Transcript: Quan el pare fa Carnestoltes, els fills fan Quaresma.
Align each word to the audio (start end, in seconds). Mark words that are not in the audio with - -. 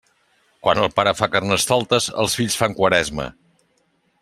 Quan 0.67 0.79
el 0.85 0.89
pare 0.99 1.13
fa 1.19 1.27
Carnestoltes, 1.35 2.09
els 2.25 2.39
fills 2.41 2.59
fan 2.63 2.75
Quaresma. 2.81 3.29